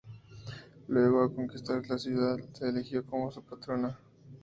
Luego, 0.87 1.21
al 1.21 1.31
conquistar 1.35 1.83
la 1.87 1.99
ciudad, 1.99 2.35
se 2.53 2.67
eligió 2.67 3.05
como 3.05 3.29
su 3.31 3.43
Patrona. 3.43 3.99